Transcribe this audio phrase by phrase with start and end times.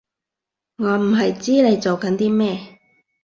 [0.77, 2.57] 我唔係唔知你做緊啲咩